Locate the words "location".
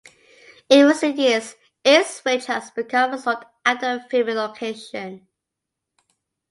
4.37-5.27